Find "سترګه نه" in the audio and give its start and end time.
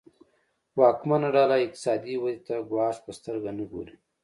3.17-3.65